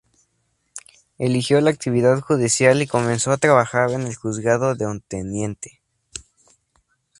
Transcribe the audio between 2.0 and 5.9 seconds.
judicial y comenzó a trabajar en el juzgado de Onteniente.